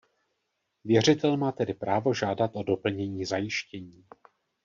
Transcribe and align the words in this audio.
Věřitel 0.83 1.37
má 1.37 1.51
tedy 1.51 1.73
právo 1.73 2.13
žádat 2.13 2.51
o 2.55 2.63
doplnění 2.63 3.25
zajištění. 3.25 4.05